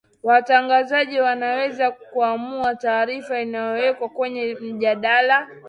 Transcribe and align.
watangazaji 0.23 1.19
wanaweza 1.21 1.91
kuamua 1.91 2.75
taarifa 2.75 3.39
inayowekwa 3.41 4.09
kwenye 4.09 4.57
mjadala 4.61 5.47